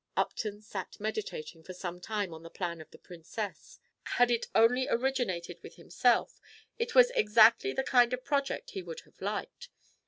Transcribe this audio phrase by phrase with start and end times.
[0.17, 3.77] Upton sat meditating for some time on the plan of the Princess;
[4.17, 6.41] had it only originated with himself,
[6.79, 9.69] it was exactly the kind of project he would have liked.